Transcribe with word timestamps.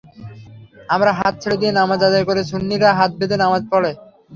আমরা 0.89 1.11
হাত 1.19 1.33
ছেড়ে 1.41 1.57
দিয়ে 1.61 1.77
নামাজ 1.79 1.99
আদায় 2.07 2.25
করি, 2.27 2.41
সুন্নিরা 2.51 2.89
হাত 2.99 3.11
বেঁধে 3.19 3.37
নামাজ 3.43 3.61
পড়ে। 3.71 3.91